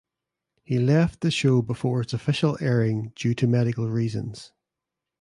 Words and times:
He 0.63 0.79
left 0.79 1.21
the 1.21 1.29
show 1.29 1.61
before 1.61 2.01
its 2.01 2.11
official 2.11 2.57
airing 2.59 3.13
due 3.15 3.35
to 3.35 3.45
medical 3.45 3.87
reasons. 3.87 4.51